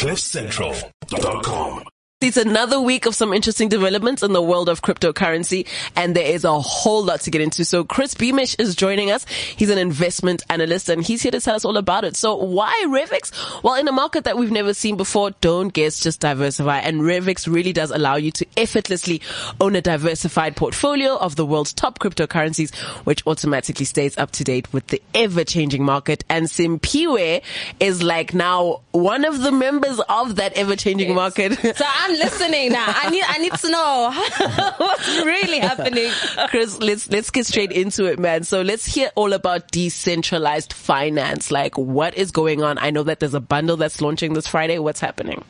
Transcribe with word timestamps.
CliffCentral.com. 0.00 1.89
It's 2.22 2.36
another 2.36 2.78
week 2.78 3.06
of 3.06 3.14
some 3.14 3.32
interesting 3.32 3.70
developments 3.70 4.22
in 4.22 4.34
the 4.34 4.42
world 4.42 4.68
of 4.68 4.82
cryptocurrency, 4.82 5.66
and 5.96 6.14
there 6.14 6.26
is 6.26 6.44
a 6.44 6.60
whole 6.60 7.02
lot 7.02 7.22
to 7.22 7.30
get 7.30 7.40
into. 7.40 7.64
So 7.64 7.82
Chris 7.82 8.12
Beamish 8.12 8.56
is 8.56 8.76
joining 8.76 9.10
us. 9.10 9.24
He's 9.26 9.70
an 9.70 9.78
investment 9.78 10.42
analyst, 10.50 10.90
and 10.90 11.02
he's 11.02 11.22
here 11.22 11.32
to 11.32 11.40
tell 11.40 11.54
us 11.54 11.64
all 11.64 11.78
about 11.78 12.04
it. 12.04 12.16
So 12.16 12.36
why 12.36 12.84
Revix? 12.88 13.62
Well, 13.62 13.76
in 13.76 13.88
a 13.88 13.92
market 13.92 14.24
that 14.24 14.36
we've 14.36 14.50
never 14.50 14.74
seen 14.74 14.98
before, 14.98 15.30
don't 15.40 15.72
guess, 15.72 15.98
just 15.98 16.20
diversify. 16.20 16.80
And 16.80 17.00
Revix 17.00 17.50
really 17.50 17.72
does 17.72 17.90
allow 17.90 18.16
you 18.16 18.32
to 18.32 18.46
effortlessly 18.54 19.22
own 19.58 19.74
a 19.74 19.80
diversified 19.80 20.56
portfolio 20.56 21.16
of 21.16 21.36
the 21.36 21.46
world's 21.46 21.72
top 21.72 22.00
cryptocurrencies, 22.00 22.74
which 23.06 23.26
automatically 23.26 23.86
stays 23.86 24.18
up 24.18 24.30
to 24.32 24.44
date 24.44 24.70
with 24.74 24.88
the 24.88 25.00
ever-changing 25.14 25.82
market. 25.82 26.22
And 26.28 26.48
Simpiwe 26.48 27.40
is 27.80 28.02
like 28.02 28.34
now 28.34 28.82
one 28.90 29.24
of 29.24 29.40
the 29.40 29.52
members 29.52 29.98
of 30.00 30.36
that 30.36 30.52
ever-changing 30.52 31.08
yes. 31.08 31.16
market. 31.16 31.76
So 31.78 31.86
I'm 31.88 32.09
I'm 32.10 32.18
listening 32.18 32.72
now. 32.72 32.86
I 32.88 33.08
need 33.10 33.24
I 33.26 33.38
need 33.38 33.52
to 33.52 33.70
know 33.70 34.10
what's 34.78 35.08
really 35.24 35.60
happening. 35.60 36.10
Chris, 36.48 36.78
let's 36.80 37.08
let's 37.08 37.30
get 37.30 37.46
straight 37.46 37.70
into 37.70 38.06
it, 38.06 38.18
man. 38.18 38.42
So 38.42 38.62
let's 38.62 38.84
hear 38.84 39.10
all 39.14 39.32
about 39.32 39.70
decentralized 39.70 40.72
finance. 40.72 41.52
Like 41.52 41.78
what 41.78 42.16
is 42.16 42.32
going 42.32 42.64
on? 42.64 42.78
I 42.78 42.90
know 42.90 43.04
that 43.04 43.20
there's 43.20 43.34
a 43.34 43.40
bundle 43.40 43.76
that's 43.76 44.00
launching 44.00 44.32
this 44.32 44.48
Friday. 44.48 44.80
What's 44.80 44.98
happening? 44.98 45.44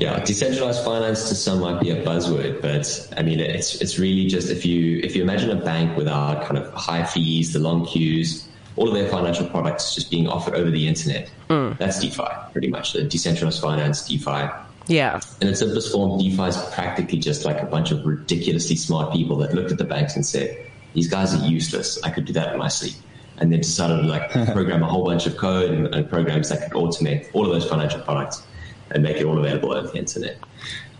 Yeah, 0.00 0.18
decentralized 0.24 0.84
finance 0.84 1.28
to 1.28 1.36
some 1.36 1.60
might 1.60 1.80
be 1.80 1.90
a 1.90 2.04
buzzword, 2.04 2.60
but 2.60 3.14
I 3.16 3.22
mean 3.22 3.38
it's 3.38 3.80
it's 3.80 3.96
really 3.98 4.26
just 4.26 4.50
if 4.50 4.66
you 4.66 4.98
if 5.04 5.14
you 5.14 5.22
imagine 5.22 5.50
a 5.50 5.62
bank 5.62 5.96
without 5.96 6.46
kind 6.46 6.58
of 6.58 6.72
high 6.74 7.04
fees, 7.04 7.52
the 7.52 7.60
long 7.60 7.86
queues, 7.86 8.48
all 8.74 8.88
of 8.88 8.94
their 8.94 9.08
financial 9.08 9.46
products 9.46 9.94
just 9.94 10.10
being 10.10 10.26
offered 10.26 10.54
over 10.54 10.70
the 10.70 10.88
internet. 10.88 11.30
Mm. 11.48 11.78
That's 11.78 12.00
DeFi, 12.00 12.24
pretty 12.50 12.68
much. 12.68 12.94
The 12.94 13.04
decentralized 13.04 13.60
finance, 13.60 14.08
DeFi. 14.08 14.48
Yeah. 14.86 15.20
In 15.40 15.48
its 15.48 15.60
simplest 15.60 15.92
form, 15.92 16.18
DeFi 16.18 16.42
is 16.42 16.56
practically 16.72 17.18
just 17.18 17.44
like 17.44 17.60
a 17.62 17.66
bunch 17.66 17.90
of 17.90 18.04
ridiculously 18.04 18.76
smart 18.76 19.12
people 19.12 19.36
that 19.38 19.54
looked 19.54 19.70
at 19.70 19.78
the 19.78 19.84
banks 19.84 20.16
and 20.16 20.24
said, 20.24 20.70
these 20.94 21.08
guys 21.08 21.34
are 21.34 21.46
useless. 21.46 22.02
I 22.02 22.10
could 22.10 22.24
do 22.24 22.32
that 22.32 22.52
in 22.52 22.58
my 22.58 22.68
sleep. 22.68 22.94
And 23.38 23.52
then 23.52 23.60
decided 23.60 24.02
to 24.02 24.08
like 24.08 24.30
program 24.52 24.82
a 24.82 24.86
whole 24.86 25.04
bunch 25.04 25.26
of 25.26 25.36
code 25.36 25.70
and, 25.70 25.94
and, 25.94 26.10
programs 26.10 26.50
that 26.50 26.62
could 26.62 26.72
automate 26.72 27.28
all 27.32 27.46
of 27.46 27.52
those 27.52 27.68
financial 27.68 28.00
products 28.00 28.42
and 28.90 29.02
make 29.02 29.16
it 29.16 29.24
all 29.24 29.38
available 29.38 29.72
over 29.72 29.86
the 29.86 29.96
internet. 29.96 30.38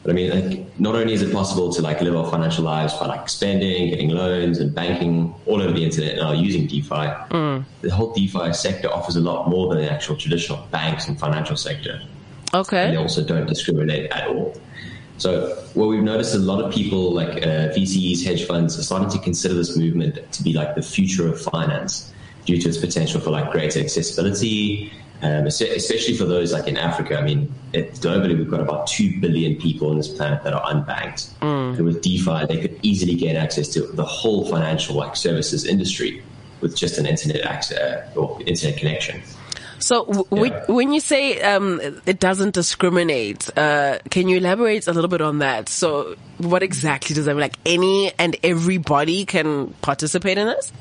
But 0.03 0.13
I 0.13 0.15
mean, 0.15 0.31
like, 0.31 0.81
not 0.81 0.95
only 0.95 1.13
is 1.13 1.21
it 1.21 1.33
possible 1.33 1.71
to 1.75 1.83
like 1.83 2.01
live 2.01 2.17
our 2.17 2.31
financial 2.31 2.65
lives 2.65 2.95
by 2.95 3.07
like 3.07 3.29
spending, 3.29 3.91
getting 3.91 4.09
loans 4.09 4.59
and 4.59 4.75
banking 4.75 5.35
all 5.45 5.61
over 5.61 5.73
the 5.73 5.85
internet 5.85 6.17
now 6.17 6.33
using 6.33 6.67
DeFi, 6.67 6.89
mm. 6.89 7.65
the 7.83 7.91
whole 7.91 8.15
DeFi 8.15 8.55
sector 8.55 8.89
offers 8.89 9.17
a 9.17 9.21
lot 9.21 9.51
more 9.51 9.75
than 9.75 9.85
the 9.85 9.91
actual 9.91 10.17
traditional 10.17 10.67
banks 10.71 11.07
and 11.07 11.21
financial 11.21 11.57
sector. 11.57 12.01
Okay. 12.53 12.85
And 12.85 12.93
they 12.95 13.01
also 13.01 13.25
don't 13.25 13.47
discriminate 13.47 14.11
at 14.11 14.29
all. 14.29 14.55
So 15.19 15.55
what 15.75 15.89
we've 15.89 16.03
noticed 16.03 16.35
is 16.35 16.43
a 16.43 16.47
lot 16.47 16.65
of 16.65 16.73
people 16.73 17.13
like 17.13 17.29
uh, 17.29 17.69
VCs, 17.77 18.25
hedge 18.25 18.47
funds 18.47 18.79
are 18.79 18.83
starting 18.83 19.11
to 19.11 19.19
consider 19.19 19.53
this 19.53 19.77
movement 19.77 20.19
to 20.33 20.43
be 20.43 20.55
like 20.55 20.75
the 20.75 20.83
future 20.83 21.29
of 21.29 21.39
finance 21.41 22.11
due 22.47 22.59
to 22.59 22.69
its 22.69 22.79
potential 22.79 23.21
for 23.21 23.31
like 23.31 23.51
greater 23.53 23.81
accessibility, 23.81 24.91
um, 25.21 25.47
especially 25.47 26.17
for 26.17 26.25
those 26.25 26.55
like 26.55 26.67
in 26.67 26.79
Africa. 26.79 27.19
I 27.19 27.23
mean, 27.23 27.53
it, 27.75 27.93
globally 27.97 28.37
we've 28.37 28.51
got 28.51 28.61
about 28.61 28.87
two 28.87 29.21
billion 29.21 29.57
people 29.57 29.91
on 29.91 29.99
this 29.99 30.09
planet 30.09 30.43
that 30.43 30.55
are 30.55 30.63
unbanked, 30.73 31.31
mm. 31.41 31.77
and 31.77 31.85
with 31.85 32.01
DeFi 32.01 32.47
they 32.47 32.61
could 32.61 32.81
easily 32.83 33.15
gain 33.15 33.37
access 33.37 33.69
to 33.69 33.83
the 33.83 34.05
whole 34.05 34.47
financial 34.49 34.97
like 34.97 35.17
services 35.17 35.67
industry 35.67 36.23
with 36.63 36.75
just 36.75 36.97
an 36.97 37.05
internet 37.05 37.43
access 37.43 38.17
or 38.17 38.41
internet 38.47 38.79
connection. 38.79 39.23
So 39.81 40.05
w- 40.05 40.53
yeah. 40.53 40.65
when 40.69 40.93
you 40.93 41.01
say 41.01 41.41
um, 41.41 41.81
it 42.07 42.21
doesn't 42.21 42.55
discriminate, 42.55 43.57
uh, 43.59 43.99
can 44.11 44.29
you 44.29 44.37
elaborate 44.37 44.87
a 44.87 44.93
little 44.93 45.09
bit 45.09 45.21
on 45.21 45.39
that? 45.39 45.69
So 45.69 46.17
what 46.39 46.63
exactly 46.63 47.15
does 47.15 47.25
that 47.25 47.35
mean? 47.35 47.41
Like 47.41 47.57
any 47.67 48.13
and 48.19 48.37
everybody 48.45 49.25
can 49.25 49.75
participate 49.83 50.39
in 50.39 50.47
this? 50.47 50.73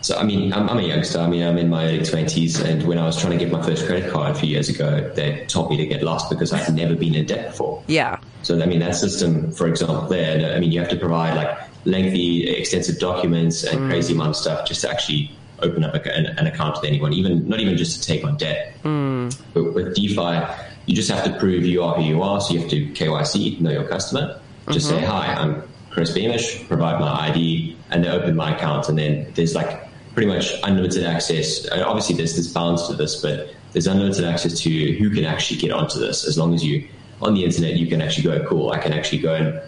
So, 0.00 0.16
I 0.16 0.22
mean, 0.22 0.52
I'm, 0.52 0.68
I'm, 0.68 0.78
a 0.78 0.82
youngster. 0.82 1.18
I 1.18 1.26
mean, 1.26 1.42
I'm 1.42 1.58
in 1.58 1.68
my 1.68 1.84
early 1.86 1.98
20s. 1.98 2.64
And 2.64 2.86
when 2.86 2.98
I 2.98 3.04
was 3.04 3.20
trying 3.20 3.36
to 3.36 3.44
get 3.44 3.52
my 3.52 3.60
first 3.62 3.84
credit 3.86 4.12
card 4.12 4.30
a 4.30 4.38
few 4.38 4.48
years 4.48 4.68
ago, 4.68 5.12
they 5.14 5.44
told 5.46 5.70
me 5.70 5.76
to 5.76 5.86
get 5.86 6.02
lost 6.02 6.30
because 6.30 6.52
I'd 6.52 6.72
never 6.74 6.94
been 6.94 7.14
in 7.14 7.26
debt 7.26 7.50
before. 7.50 7.82
Yeah. 7.88 8.20
So, 8.42 8.60
I 8.62 8.66
mean, 8.66 8.78
that 8.78 8.94
system, 8.94 9.50
for 9.52 9.66
example, 9.66 10.02
there, 10.02 10.54
I 10.54 10.60
mean, 10.60 10.70
you 10.70 10.78
have 10.80 10.88
to 10.90 10.96
provide 10.96 11.34
like 11.34 11.58
lengthy, 11.84 12.48
extensive 12.48 13.00
documents 13.00 13.64
and 13.64 13.80
mm. 13.80 13.88
crazy 13.88 14.14
amount 14.14 14.30
of 14.30 14.36
stuff 14.36 14.68
just 14.68 14.82
to 14.82 14.90
actually 14.90 15.32
open 15.62 15.84
up 15.84 15.94
a, 15.94 16.14
an, 16.14 16.26
an, 16.26 16.46
account 16.46 16.76
with 16.76 16.84
anyone, 16.84 17.12
even 17.12 17.48
not 17.48 17.60
even 17.60 17.76
just 17.76 18.00
to 18.02 18.06
take 18.06 18.24
on 18.24 18.36
debt. 18.36 18.74
Mm. 18.84 19.36
But 19.54 19.74
with 19.74 19.94
DeFi, 19.94 20.46
you 20.86 20.94
just 20.94 21.10
have 21.10 21.24
to 21.24 21.38
prove 21.38 21.64
you 21.64 21.82
are 21.82 21.94
who 21.94 22.02
you 22.02 22.22
are. 22.22 22.40
So 22.40 22.54
you 22.54 22.60
have 22.60 22.70
to 22.70 22.86
KYC, 22.92 23.60
know 23.60 23.70
your 23.70 23.88
customer. 23.88 24.40
Just 24.70 24.88
mm-hmm. 24.88 25.00
say, 25.00 25.04
hi, 25.04 25.34
I'm 25.34 25.62
Chris 25.90 26.12
Beamish, 26.12 26.66
provide 26.68 27.00
my 27.00 27.28
ID, 27.28 27.76
and 27.90 28.04
they 28.04 28.08
open 28.08 28.36
my 28.36 28.54
account. 28.54 28.88
And 28.88 28.98
then 28.98 29.32
there's 29.34 29.54
like 29.54 29.88
pretty 30.14 30.28
much 30.28 30.52
unlimited 30.62 31.04
access. 31.04 31.68
Obviously, 31.70 32.16
there's 32.16 32.36
this 32.36 32.48
bounds 32.52 32.86
to 32.88 32.94
this, 32.94 33.20
but 33.20 33.54
there's 33.72 33.86
unlimited 33.86 34.24
access 34.24 34.58
to 34.60 34.92
who 34.98 35.10
can 35.10 35.24
actually 35.24 35.60
get 35.60 35.72
onto 35.72 35.98
this. 35.98 36.26
As 36.26 36.38
long 36.38 36.54
as 36.54 36.64
you, 36.64 36.88
on 37.20 37.34
the 37.34 37.44
internet, 37.44 37.74
you 37.74 37.86
can 37.86 38.00
actually 38.00 38.24
go, 38.24 38.46
cool, 38.46 38.70
I 38.70 38.78
can 38.78 38.92
actually 38.92 39.18
go 39.18 39.34
and 39.34 39.60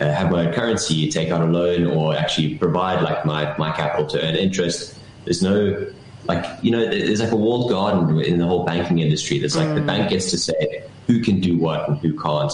uh, 0.00 0.12
have 0.12 0.30
my 0.30 0.46
own 0.46 0.52
currency, 0.52 1.08
take 1.08 1.30
out 1.30 1.40
a 1.40 1.46
loan, 1.46 1.86
or 1.86 2.16
actually 2.16 2.58
provide 2.58 3.02
like 3.02 3.24
my, 3.24 3.56
my 3.58 3.70
capital 3.72 4.06
to 4.08 4.26
earn 4.26 4.34
interest 4.34 4.98
there's 5.24 5.42
no 5.42 5.86
like 6.26 6.44
you 6.62 6.70
know 6.70 6.84
there's 6.84 7.20
like 7.20 7.32
a 7.32 7.36
walled 7.36 7.70
garden 7.70 8.20
in 8.20 8.38
the 8.38 8.46
whole 8.46 8.64
banking 8.64 8.98
industry. 8.98 9.38
There's 9.38 9.56
like 9.56 9.68
mm. 9.68 9.74
the 9.74 9.82
bank 9.82 10.10
gets 10.10 10.30
to 10.30 10.38
say 10.38 10.84
who 11.06 11.20
can 11.20 11.40
do 11.40 11.58
what 11.58 11.88
and 11.88 11.98
who 11.98 12.18
can't. 12.18 12.52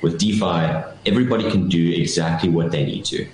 With 0.00 0.18
DeFi, 0.18 0.84
everybody 1.06 1.50
can 1.50 1.68
do 1.68 1.90
exactly 1.90 2.48
what 2.48 2.70
they 2.70 2.84
need 2.84 3.04
to. 3.06 3.26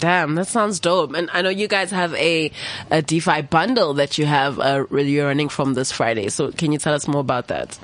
Damn, 0.00 0.34
that 0.34 0.48
sounds 0.48 0.80
dope. 0.80 1.14
And 1.14 1.30
I 1.32 1.42
know 1.42 1.48
you 1.48 1.68
guys 1.68 1.92
have 1.92 2.12
a, 2.14 2.50
a 2.90 3.02
DeFi 3.02 3.42
bundle 3.42 3.94
that 3.94 4.18
you 4.18 4.26
have 4.26 4.58
uh, 4.58 4.84
you're 4.90 5.28
running 5.28 5.48
from 5.48 5.74
this 5.74 5.92
Friday. 5.92 6.28
So 6.28 6.50
can 6.50 6.72
you 6.72 6.78
tell 6.78 6.92
us 6.92 7.06
more 7.06 7.20
about 7.20 7.46
that? 7.48 7.78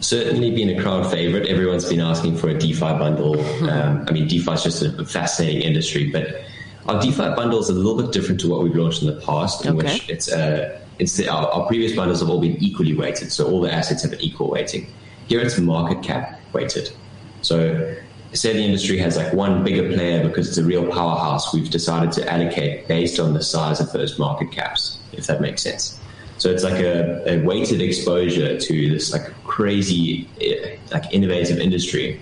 Certainly 0.00 0.50
been 0.50 0.76
a 0.76 0.82
crowd 0.82 1.08
favorite. 1.08 1.46
Everyone's 1.46 1.88
been 1.88 2.00
asking 2.00 2.38
for 2.38 2.48
a 2.48 2.58
DeFi 2.58 2.80
bundle. 2.80 3.38
Um, 3.62 4.04
I 4.08 4.10
mean, 4.10 4.26
DeFi 4.26 4.52
is 4.54 4.62
just 4.64 4.82
a 4.82 5.04
fascinating 5.04 5.62
industry, 5.62 6.10
but 6.10 6.42
our 6.88 7.00
DeFi 7.00 7.34
bundle 7.36 7.60
is 7.60 7.68
a 7.68 7.72
little 7.72 8.00
bit 8.00 8.12
different 8.12 8.40
to 8.40 8.48
what 8.48 8.62
we've 8.62 8.74
launched 8.74 9.02
in 9.02 9.08
the 9.08 9.20
past, 9.20 9.64
in 9.64 9.76
okay. 9.76 9.94
which 9.94 10.08
it's 10.08 10.32
uh, 10.32 10.80
it's 10.98 11.16
the, 11.16 11.28
our, 11.28 11.46
our, 11.48 11.66
previous 11.66 11.94
bundles 11.94 12.20
have 12.20 12.28
all 12.28 12.40
been 12.40 12.56
equally 12.62 12.94
weighted, 12.94 13.32
so 13.32 13.46
all 13.48 13.60
the 13.60 13.72
assets 13.72 14.02
have 14.02 14.12
an 14.12 14.20
equal 14.20 14.50
weighting. 14.50 14.86
Here 15.26 15.40
it's 15.40 15.58
market 15.58 16.02
cap 16.02 16.40
weighted. 16.52 16.90
So 17.42 17.96
say 18.32 18.52
the 18.52 18.64
industry 18.64 18.98
has 18.98 19.16
like 19.16 19.32
one 19.32 19.62
bigger 19.62 19.94
player 19.94 20.26
because 20.26 20.48
it's 20.48 20.58
a 20.58 20.64
real 20.64 20.86
powerhouse, 20.90 21.52
we've 21.52 21.70
decided 21.70 22.12
to 22.12 22.32
allocate 22.32 22.88
based 22.88 23.20
on 23.20 23.34
the 23.34 23.42
size 23.42 23.80
of 23.80 23.92
those 23.92 24.18
market 24.18 24.50
caps, 24.52 24.98
if 25.12 25.26
that 25.26 25.40
makes 25.40 25.62
sense. 25.62 25.98
So 26.38 26.50
it's 26.50 26.64
like 26.64 26.80
a, 26.80 27.22
a 27.30 27.44
weighted 27.44 27.80
exposure 27.80 28.58
to 28.58 28.90
this 28.90 29.12
like 29.12 29.32
crazy, 29.44 30.28
eh, 30.40 30.76
like 30.90 31.12
innovative 31.12 31.58
industry. 31.58 32.20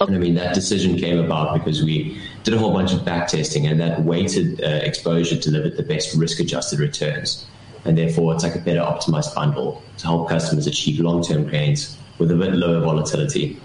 And 0.00 0.14
I 0.14 0.18
mean, 0.18 0.34
that 0.34 0.54
decision 0.54 0.96
came 0.96 1.18
about 1.18 1.54
because 1.54 1.82
we 1.82 2.20
did 2.44 2.54
a 2.54 2.58
whole 2.58 2.72
bunch 2.72 2.92
of 2.92 3.04
back 3.04 3.28
testing, 3.28 3.66
and 3.66 3.80
that 3.80 4.02
weighted 4.02 4.62
uh, 4.62 4.66
exposure 4.66 5.36
delivered 5.36 5.76
the 5.76 5.82
best 5.82 6.14
risk 6.16 6.40
adjusted 6.40 6.78
returns. 6.78 7.46
And 7.84 7.96
therefore, 7.96 8.34
it's 8.34 8.42
like 8.42 8.56
a 8.56 8.60
better 8.60 8.80
optimized 8.80 9.34
bundle 9.34 9.82
to 9.98 10.06
help 10.06 10.28
customers 10.28 10.66
achieve 10.66 11.00
long 11.00 11.22
term 11.22 11.48
gains 11.48 11.96
with 12.18 12.30
a 12.30 12.34
bit 12.34 12.52
lower 12.54 12.80
volatility. 12.80 13.60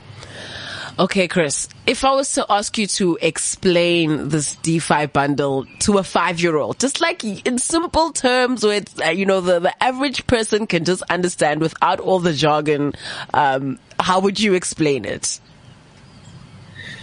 Okay, 1.00 1.28
Chris, 1.28 1.68
if 1.88 2.04
I 2.04 2.12
was 2.12 2.34
to 2.34 2.46
ask 2.50 2.78
you 2.78 2.86
to 2.86 3.18
explain 3.22 4.30
this 4.30 4.56
DeFi 4.58 5.08
bundle 5.08 5.66
to 5.80 5.98
a 5.98 6.04
five 6.04 6.40
year 6.40 6.58
old, 6.58 6.80
just 6.80 7.02
like 7.02 7.24
in 7.24 7.58
simple 7.58 8.12
terms 8.12 8.64
where 8.64 8.78
it's, 8.78 9.00
uh, 9.02 9.06
you 9.06 9.26
know, 9.26 9.42
the, 9.42 9.60
the 9.60 9.84
average 9.84 10.28
person 10.28 10.68
can 10.68 10.84
just 10.84 11.02
understand 11.10 11.62
without 11.62 12.00
all 12.00 12.20
the 12.20 12.34
jargon, 12.34 12.94
um, 13.34 13.80
how 14.00 14.20
would 14.20 14.40
you 14.40 14.54
explain 14.54 15.06
it? 15.06 15.40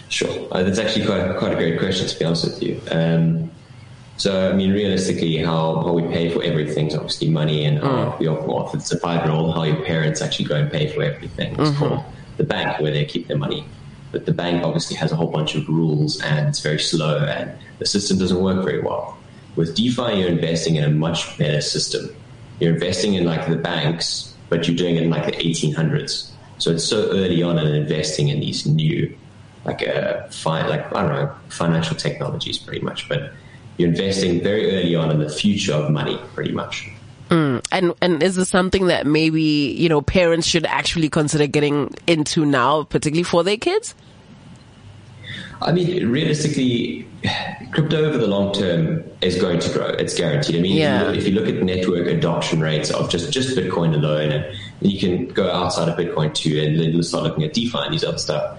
Sure, 0.09 0.49
uh, 0.53 0.63
that's 0.63 0.79
actually 0.79 1.07
quite 1.07 1.37
quite 1.37 1.53
a 1.53 1.57
great 1.57 1.79
question 1.79 2.07
to 2.07 2.19
be 2.19 2.25
honest 2.25 2.45
with 2.45 2.63
you. 2.63 2.81
Um, 2.91 3.51
so, 4.19 4.51
I 4.51 4.53
mean, 4.53 4.73
realistically, 4.73 5.37
how, 5.37 5.77
how 5.77 5.93
we 5.93 6.03
pay 6.03 6.29
for 6.29 6.43
everything 6.43 6.89
is 6.89 6.97
obviously 6.97 7.29
money, 7.29 7.65
and 7.65 7.79
how 7.79 8.17
mm. 8.19 8.21
your, 8.21 8.67
if 8.67 8.75
it's 8.75 8.91
a 8.91 8.99
five 8.99 9.25
year 9.25 9.33
old, 9.33 9.55
how 9.55 9.63
your 9.63 9.85
parents 9.85 10.21
actually 10.21 10.47
go 10.47 10.57
and 10.57 10.71
pay 10.73 10.89
for 10.93 11.05
everything. 11.05 11.53
It's 11.53 11.71
mm-hmm. 11.71 11.79
called 11.79 12.05
the 12.37 12.43
bank 12.43 12.81
where 12.81 12.91
they 12.91 13.05
keep 13.05 13.29
their 13.29 13.39
money. 13.39 13.65
But 14.11 14.27
the 14.27 14.33
bank 14.33 14.65
obviously 14.65 14.97
has 14.97 15.13
a 15.13 15.17
whole 15.17 15.31
bunch 15.31 15.55
of 15.55 15.69
rules 15.69 16.21
and 16.23 16.49
it's 16.49 16.61
very 16.61 16.79
slow 16.79 17.25
and 17.27 17.53
the 17.79 17.87
system 17.87 18.19
doesn't 18.19 18.41
work 18.41 18.65
very 18.65 18.81
well. 18.81 19.19
With 19.55 19.77
DeFi, 19.77 20.15
you're 20.15 20.29
investing 20.29 20.77
in 20.77 20.85
a 20.85 20.91
much 20.91 21.37
better 21.37 21.61
system. 21.61 22.15
You're 22.59 22.75
investing 22.75 23.15
in 23.15 23.25
like 23.25 23.47
the 23.49 23.57
banks, 23.57 24.35
but 24.49 24.67
you're 24.67 24.77
doing 24.77 24.97
it 24.97 25.03
in 25.03 25.11
like 25.11 25.27
the 25.27 25.33
1800s. 25.33 26.31
So 26.57 26.71
it's 26.71 26.85
so 26.85 27.11
early 27.11 27.43
on 27.43 27.59
in 27.59 27.69
investing 27.75 28.29
in 28.29 28.41
these 28.41 28.67
new 28.67 29.17
like 29.69 29.83
a 29.83 30.25
uh, 30.25 30.31
fi- 30.31 30.67
like 30.67 30.95
I 30.95 31.03
don't 31.03 31.13
know 31.13 31.35
financial 31.49 31.97
technologies 31.97 32.59
pretty 32.59 32.81
much, 32.81 33.09
but 33.09 33.33
you're 33.77 33.89
investing 33.89 34.43
very 34.43 34.75
early 34.75 34.95
on 34.97 35.11
in 35.11 35.19
the 35.21 35.29
future 35.31 35.75
of 35.75 35.91
money 35.91 36.19
pretty 36.35 36.53
much. 36.53 36.89
Mm. 37.31 37.65
And 37.71 37.95
and 38.01 38.23
is 38.23 38.37
this 38.37 38.49
something 38.49 38.87
that 38.87 39.07
maybe 39.07 39.43
you 39.43 39.89
know 39.89 40.01
parents 40.01 40.47
should 40.47 40.67
actually 40.67 41.09
consider 41.11 41.47
getting 41.47 41.95
into 42.07 42.47
now, 42.47 42.85
particularly 42.85 43.25
for 43.25 43.45
their 43.45 43.59
kids? 43.59 43.95
I 45.61 45.73
mean, 45.73 46.09
realistically, 46.09 47.07
crypto 47.73 48.05
over 48.05 48.17
the 48.19 48.29
long 48.29 48.53
term 48.55 49.03
is 49.21 49.41
going 49.41 49.59
to 49.59 49.73
grow. 49.73 49.87
It's 49.89 50.15
guaranteed. 50.15 50.57
I 50.57 50.61
mean, 50.61 50.77
Yeah. 50.77 51.11
if, 51.11 51.27
you 51.27 51.33
look, 51.33 51.49
if 51.49 51.55
you 51.55 51.61
look 51.61 51.61
at 51.61 51.63
network 51.65 52.07
adoption 52.07 52.61
rates 52.61 52.91
of 52.91 53.11
just, 53.11 53.33
just 53.33 53.57
Bitcoin 53.57 53.93
alone, 53.93 54.31
and 54.31 54.47
you 54.81 55.01
can 55.01 55.27
go 55.27 55.51
outside 55.51 55.89
of 55.89 55.99
Bitcoin 55.99 56.33
too, 56.33 56.61
and 56.61 56.79
then 56.79 57.03
start 57.03 57.25
looking 57.25 57.43
at 57.43 57.55
DeFi 57.55 57.77
and 57.79 57.93
these 57.93 58.05
other 58.05 58.19
stuff. 58.19 58.59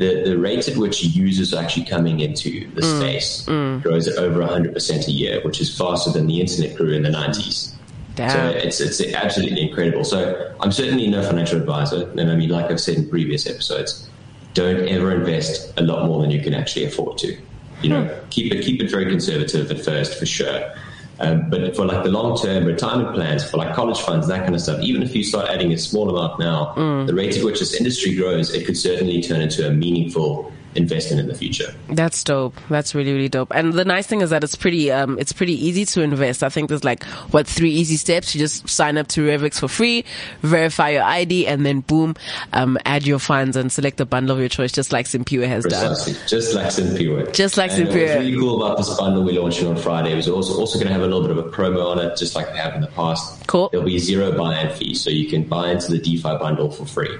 The, 0.00 0.22
the 0.24 0.38
rate 0.38 0.66
at 0.66 0.78
which 0.78 1.04
users 1.04 1.52
are 1.52 1.62
actually 1.62 1.84
coming 1.84 2.20
into 2.20 2.70
the 2.70 2.80
mm. 2.80 2.98
space 2.98 3.44
mm. 3.46 3.82
grows 3.82 4.08
at 4.08 4.16
over 4.16 4.40
100% 4.40 5.06
a 5.06 5.10
year, 5.10 5.42
which 5.42 5.60
is 5.60 5.76
faster 5.76 6.10
than 6.10 6.26
the 6.26 6.40
internet 6.40 6.74
grew 6.74 6.92
in 6.92 7.02
the 7.02 7.10
90s. 7.10 7.74
So 8.16 8.48
it's 8.48 8.80
it's 8.80 9.00
absolutely 9.14 9.62
incredible. 9.62 10.04
So 10.04 10.54
I'm 10.60 10.72
certainly 10.72 11.06
no 11.06 11.22
financial 11.22 11.58
advisor, 11.58 12.10
and 12.10 12.30
I 12.30 12.36
mean, 12.36 12.50
like 12.50 12.70
I've 12.70 12.80
said 12.80 12.96
in 12.96 13.08
previous 13.08 13.46
episodes, 13.46 14.08
don't 14.52 14.88
ever 14.88 15.12
invest 15.12 15.72
a 15.78 15.82
lot 15.82 16.06
more 16.06 16.20
than 16.20 16.30
you 16.30 16.42
can 16.42 16.52
actually 16.52 16.84
afford 16.84 17.18
to. 17.18 17.36
You 17.82 17.88
know, 17.88 18.04
hmm. 18.04 18.28
keep 18.28 18.52
it 18.52 18.62
keep 18.62 18.82
it 18.82 18.90
very 18.90 19.06
conservative 19.06 19.70
at 19.70 19.82
first 19.82 20.18
for 20.18 20.26
sure. 20.26 20.74
Um, 21.20 21.50
but 21.50 21.76
for 21.76 21.84
like 21.84 22.02
the 22.02 22.10
long 22.10 22.38
term 22.38 22.64
retirement 22.64 23.14
plans, 23.14 23.48
for 23.48 23.58
like 23.58 23.74
college 23.74 24.00
funds, 24.00 24.26
that 24.28 24.42
kind 24.42 24.54
of 24.54 24.60
stuff, 24.60 24.80
even 24.80 25.02
if 25.02 25.14
you 25.14 25.22
start 25.22 25.50
adding 25.50 25.72
a 25.72 25.78
small 25.78 26.08
amount 26.08 26.40
now, 26.40 26.72
the 27.06 27.14
rate 27.14 27.36
at 27.36 27.44
which 27.44 27.58
this 27.60 27.74
industry 27.74 28.14
grows, 28.14 28.54
it 28.54 28.64
could 28.64 28.76
certainly 28.76 29.20
turn 29.22 29.40
into 29.40 29.66
a 29.66 29.70
meaningful 29.70 30.52
investment 30.74 31.20
in 31.20 31.28
the 31.28 31.34
future. 31.34 31.74
That's 31.88 32.22
dope. 32.22 32.54
That's 32.68 32.94
really, 32.94 33.12
really 33.12 33.28
dope. 33.28 33.52
And 33.54 33.72
the 33.72 33.84
nice 33.84 34.06
thing 34.06 34.20
is 34.20 34.30
that 34.30 34.44
it's 34.44 34.54
pretty, 34.54 34.90
um, 34.90 35.18
it's 35.18 35.32
pretty 35.32 35.54
easy 35.54 35.84
to 35.86 36.02
invest. 36.02 36.42
I 36.42 36.48
think 36.48 36.68
there's 36.68 36.84
like, 36.84 37.04
what, 37.32 37.46
three 37.46 37.70
easy 37.70 37.96
steps. 37.96 38.34
You 38.34 38.40
just 38.40 38.68
sign 38.68 38.96
up 38.98 39.08
to 39.08 39.22
Revix 39.22 39.60
for 39.60 39.68
free, 39.68 40.04
verify 40.42 40.90
your 40.90 41.02
ID, 41.02 41.46
and 41.46 41.66
then 41.66 41.80
boom, 41.80 42.14
um, 42.52 42.78
add 42.84 43.06
your 43.06 43.18
funds 43.18 43.56
and 43.56 43.70
select 43.72 43.96
the 43.96 44.06
bundle 44.06 44.34
of 44.34 44.40
your 44.40 44.48
choice, 44.48 44.72
just 44.72 44.92
like 44.92 45.06
Simpiwe 45.06 45.46
has 45.46 45.64
done. 45.64 45.88
Precisely, 45.88 46.28
just 46.28 46.54
like 46.54 46.66
Simpiwe. 46.66 47.32
Just 47.32 47.56
like 47.56 47.72
and 47.72 47.88
Simpiwe. 47.88 48.06
What's 48.06 48.14
really 48.26 48.38
cool 48.38 48.64
about 48.64 48.78
this 48.78 48.96
bundle 48.96 49.24
we're 49.24 49.40
launching 49.40 49.66
on 49.68 49.76
Friday 49.76 50.16
is 50.16 50.28
also, 50.28 50.58
also 50.58 50.78
going 50.78 50.88
to 50.88 50.92
have 50.92 51.02
a 51.02 51.06
little 51.06 51.22
bit 51.22 51.30
of 51.30 51.38
a 51.38 51.48
promo 51.50 51.86
on 51.86 51.98
it, 51.98 52.16
just 52.16 52.34
like 52.34 52.50
we 52.52 52.58
have 52.58 52.74
in 52.74 52.80
the 52.80 52.86
past. 52.88 53.46
Cool. 53.46 53.68
There'll 53.70 53.86
be 53.86 53.98
zero 53.98 54.36
buy-in 54.36 54.74
fee, 54.76 54.94
so 54.94 55.10
you 55.10 55.28
can 55.28 55.44
buy 55.44 55.70
into 55.70 55.90
the 55.90 55.98
DeFi 55.98 56.38
bundle 56.38 56.70
for 56.70 56.86
free. 56.86 57.18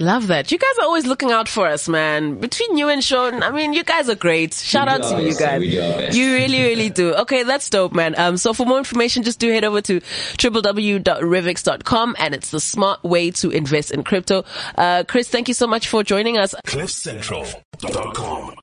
Love 0.00 0.28
that. 0.28 0.50
You 0.50 0.56
guys 0.58 0.70
are 0.80 0.84
always 0.86 1.04
looking 1.06 1.30
out 1.30 1.46
for 1.46 1.66
us, 1.66 1.86
man. 1.86 2.36
Between 2.40 2.78
you 2.78 2.88
and 2.88 3.04
Sean, 3.04 3.42
I 3.42 3.50
mean, 3.50 3.74
you 3.74 3.84
guys 3.84 4.08
are 4.08 4.14
great. 4.14 4.54
Shout 4.54 4.88
We 4.88 4.94
out 4.94 5.02
do 5.02 5.10
to 5.16 5.22
you 5.22 5.34
guys. 5.36 5.60
we 5.60 5.70
do. 5.70 6.08
You 6.18 6.32
really, 6.34 6.62
really 6.62 6.88
do. 6.88 7.12
Okay, 7.16 7.42
that's 7.42 7.68
dope, 7.68 7.92
man. 7.92 8.14
Um, 8.18 8.38
so 8.38 8.54
for 8.54 8.64
more 8.64 8.78
information, 8.78 9.22
just 9.24 9.38
do 9.38 9.52
head 9.52 9.62
over 9.62 9.82
to 9.82 10.00
www.revix.com 10.00 12.16
and 12.18 12.34
it's 12.34 12.50
the 12.50 12.60
smart 12.60 13.04
way 13.04 13.30
to 13.32 13.50
invest 13.50 13.90
in 13.90 14.02
crypto. 14.02 14.42
Uh, 14.78 15.04
Chris, 15.06 15.28
thank 15.28 15.48
you 15.48 15.54
so 15.54 15.66
much 15.66 15.86
for 15.88 16.02
joining 16.02 16.38
us. 16.38 16.54
CliffCentral.com. 16.66 18.54